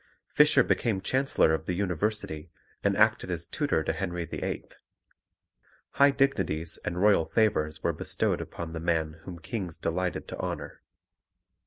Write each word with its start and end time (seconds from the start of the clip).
Fisher 0.33 0.63
became 0.63 0.99
Chancellor 0.99 1.53
of 1.53 1.67
the 1.67 1.75
University, 1.75 2.49
and 2.83 2.97
acted 2.97 3.29
as 3.29 3.45
tutor 3.45 3.83
to 3.83 3.93
Henry 3.93 4.25
VIII. 4.25 4.65
High 5.91 6.09
dignities 6.09 6.79
and 6.83 6.99
royal 6.99 7.25
favours 7.27 7.83
were 7.83 7.93
bestowed 7.93 8.41
upon 8.41 8.73
the 8.73 8.79
man 8.79 9.19
whom 9.25 9.37
kings 9.37 9.77
delighted 9.77 10.27
to 10.29 10.37
honour. 10.39 10.81